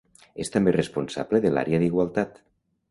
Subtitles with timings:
[0.45, 2.43] És també responsable de l'àrea d'igualtat.